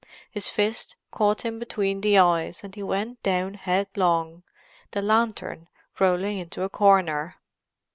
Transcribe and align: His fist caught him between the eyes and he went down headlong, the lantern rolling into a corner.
His 0.31 0.49
fist 0.49 0.95
caught 1.11 1.43
him 1.45 1.59
between 1.59 2.01
the 2.01 2.17
eyes 2.17 2.63
and 2.63 2.73
he 2.73 2.81
went 2.81 3.21
down 3.21 3.53
headlong, 3.53 4.41
the 4.89 5.01
lantern 5.03 5.67
rolling 5.99 6.39
into 6.39 6.63
a 6.63 6.69
corner. 6.69 7.35